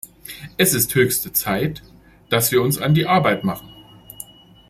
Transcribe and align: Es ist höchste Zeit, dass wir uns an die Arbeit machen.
Es 0.57 0.73
ist 0.73 0.95
höchste 0.95 1.31
Zeit, 1.31 1.83
dass 2.31 2.51
wir 2.51 2.63
uns 2.63 2.79
an 2.79 2.95
die 2.95 3.05
Arbeit 3.05 3.43
machen. 3.43 3.69